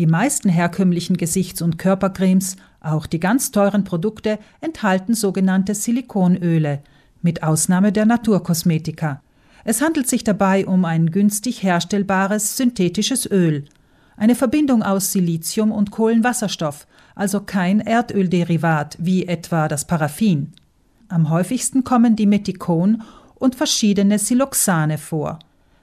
[0.00, 6.80] Die meisten herkömmlichen Gesichts- und Körpercremes, auch die ganz teuren Produkte, enthalten sogenannte Silikonöle,
[7.20, 9.20] mit Ausnahme der Naturkosmetika.
[9.62, 13.66] Es handelt sich dabei um ein günstig herstellbares synthetisches Öl,
[14.16, 20.54] eine Verbindung aus Silizium und Kohlenwasserstoff, also kein Erdölderivat wie etwa das Paraffin.
[21.08, 23.02] Am häufigsten kommen die Metikon
[23.34, 25.40] und verschiedene Siloxane vor.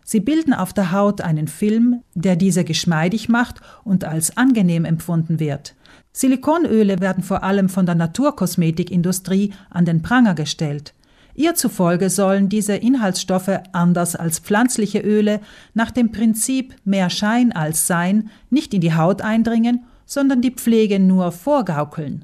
[0.10, 5.42] Sie bilden auf der Haut einen Film, der diese geschmeidig macht und als angenehm empfunden
[5.42, 5.76] wird.
[6.14, 10.94] Silikonöle werden vor allem von der Naturkosmetikindustrie an den Pranger gestellt.
[11.36, 15.42] Ihr zufolge sollen diese Inhaltsstoffe anders als pflanzliche Öle
[15.74, 21.02] nach dem Prinzip mehr Schein als Sein nicht in die Haut eindringen, sondern die Pflege
[21.02, 22.24] nur vorgaukeln.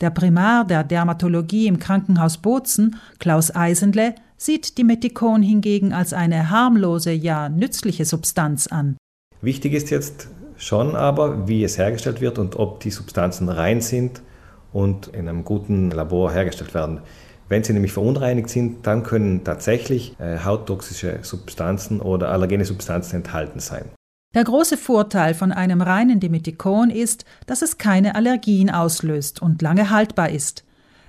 [0.00, 6.50] Der Primar der Dermatologie im Krankenhaus Bozen, Klaus Eisenle, sieht die Metikon hingegen als eine
[6.50, 8.96] harmlose, ja nützliche Substanz an.
[9.40, 14.22] Wichtig ist jetzt schon aber, wie es hergestellt wird und ob die Substanzen rein sind
[14.72, 17.00] und in einem guten Labor hergestellt werden.
[17.48, 23.60] Wenn sie nämlich verunreinigt sind, dann können tatsächlich äh, hauttoxische Substanzen oder allergene Substanzen enthalten
[23.60, 23.84] sein.
[24.34, 29.90] Der große Vorteil von einem reinen Dimethikon ist, dass es keine Allergien auslöst und lange
[29.90, 30.64] haltbar ist.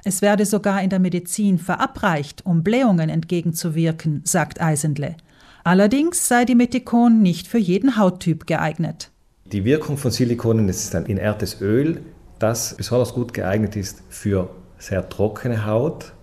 [0.08, 5.16] Es werde sogar in der Medizin verabreicht, um Blähungen entgegenzuwirken, sagt Eisenle.
[5.64, 9.10] Allerdings sei Dimethikon nicht für jeden Hauttyp geeignet.
[9.46, 12.02] Die Wirkung von Silikonen ist ein inertes Öl,
[12.38, 16.14] das besonders gut geeignet ist für sehr trockene Haut,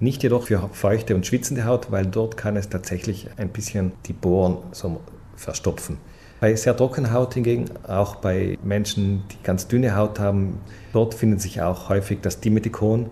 [0.00, 4.14] nicht jedoch für feuchte und schwitzende Haut, weil dort kann es tatsächlich ein bisschen die
[4.14, 5.02] Poren so
[5.36, 5.98] verstopfen.
[6.40, 10.58] Bei sehr trockener Haut hingegen, auch bei Menschen, die ganz dünne Haut haben,
[10.94, 13.10] dort findet sich auch häufig das Dimethikon,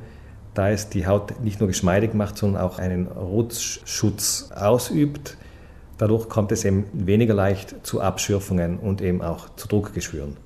[0.55, 5.37] da es die Haut nicht nur geschmeidig macht, sondern auch einen Rutschschutz ausübt.
[5.99, 10.37] Dadurch kommt es eben weniger leicht zu Abschürfungen und eben auch zu Druckgeschwüren.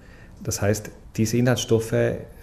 [0.43, 1.95] Das heißt, diese Inhaltsstoffe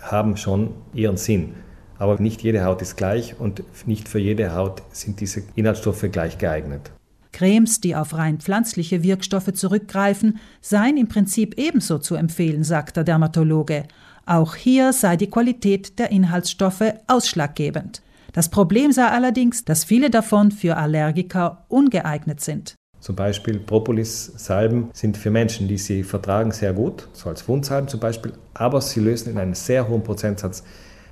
[0.02, 1.54] haben schon ihren Sinn.
[1.98, 6.38] Aber nicht jede Haut ist gleich und nicht für jede Haut sind diese Inhaltsstoffe gleich
[6.38, 6.92] geeignet.
[7.31, 13.04] Cremes, die auf rein pflanzliche Wirkstoffe zurückgreifen, seien im Prinzip ebenso zu empfehlen, sagt der
[13.04, 13.84] Dermatologe.
[14.25, 18.02] Auch hier sei die Qualität der Inhaltsstoffe ausschlaggebend.
[18.34, 22.75] Das Problem sei allerdings, dass viele davon für Allergiker ungeeignet sind.
[23.00, 28.00] Zum Beispiel Propolis-Salben sind für Menschen, die sie vertragen, sehr gut, so als Wundsalben zum
[28.00, 30.63] Beispiel, aber sie lösen in einem sehr hohen Prozentsatz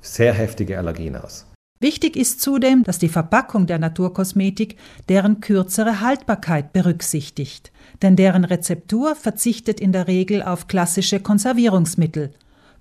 [0.02, 1.46] sehr heftige Allergien aus.
[1.80, 4.76] Wichtig ist zudem, dass die Verpackung der Naturkosmetik
[5.08, 12.32] deren kürzere Haltbarkeit berücksichtigt, denn deren Rezeptur verzichtet in der Regel auf klassische Konservierungsmittel.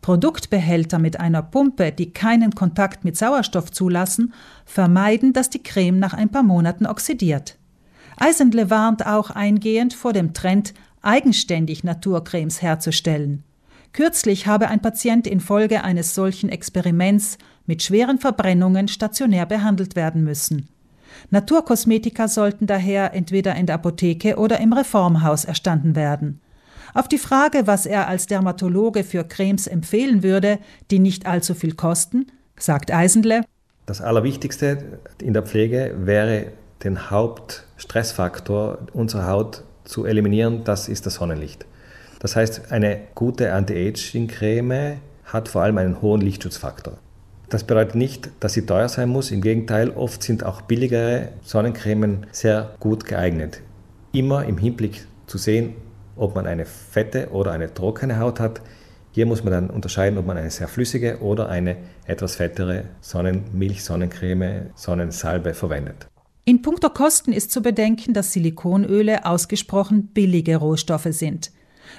[0.03, 4.33] Produktbehälter mit einer Pumpe, die keinen Kontakt mit Sauerstoff zulassen,
[4.65, 7.57] vermeiden, dass die Creme nach ein paar Monaten oxidiert.
[8.17, 13.43] Eisenle warnt auch eingehend vor dem Trend, eigenständig Naturcremes herzustellen.
[13.93, 20.67] Kürzlich habe ein Patient infolge eines solchen Experiments mit schweren Verbrennungen stationär behandelt werden müssen.
[21.29, 26.41] Naturkosmetika sollten daher entweder in der Apotheke oder im Reformhaus erstanden werden.
[26.93, 30.59] Auf die Frage, was er als Dermatologe für Cremes empfehlen würde,
[30.91, 32.27] die nicht allzu viel kosten,
[32.57, 33.41] sagt Eisenle,
[33.85, 36.47] das Allerwichtigste in der Pflege wäre,
[36.83, 41.65] den Hauptstressfaktor unserer Haut zu eliminieren, das ist das Sonnenlicht.
[42.19, 46.97] Das heißt, eine gute Anti-Aging-Creme hat vor allem einen hohen Lichtschutzfaktor.
[47.49, 49.31] Das bedeutet nicht, dass sie teuer sein muss.
[49.31, 53.61] Im Gegenteil, oft sind auch billigere Sonnencremen sehr gut geeignet.
[54.13, 55.75] Immer im Hinblick zu sehen,
[56.16, 58.62] ob man eine fette oder eine trockene Haut hat.
[59.12, 63.84] Hier muss man dann unterscheiden, ob man eine sehr flüssige oder eine etwas fettere Sonnenmilch,
[63.84, 66.07] Sonnencreme, Sonnensalbe verwendet.
[66.46, 71.51] In puncto Kosten ist zu bedenken, dass Silikonöle ausgesprochen billige Rohstoffe sind.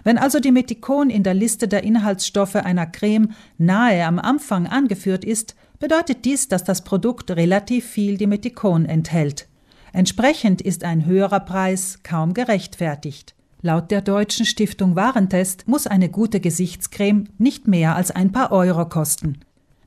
[0.03, 5.25] Wenn also die Metikon in der Liste der Inhaltsstoffe einer Creme nahe am Anfang angeführt
[5.25, 9.49] ist, bedeutet dies, dass das Produkt relativ viel Dimetikon enthält.
[9.93, 13.35] Entsprechend ist ein höherer Preis kaum gerechtfertigt.
[13.67, 18.87] Laut der deutschen Stiftung Warentest muss eine gute Gesichtscreme nicht mehr als ein paar Euro
[18.87, 19.39] kosten.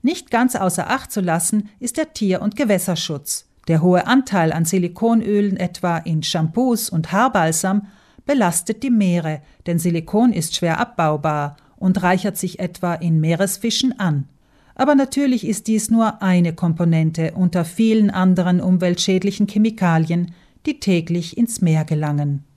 [0.02, 3.46] Nicht ganz außer Acht zu lassen ist der Tier- und Gewässerschutz.
[3.68, 7.86] Der hohe Anteil an Silikonölen etwa in Shampoos und Haarbalsam
[8.26, 14.28] belastet die Meere, denn Silikon ist schwer abbaubar und reichert sich etwa in Meeresfischen an.
[14.74, 20.34] Aber natürlich ist dies nur eine Komponente unter vielen anderen umweltschädlichen Chemikalien,
[20.66, 22.48] die täglich ins Meer gelangen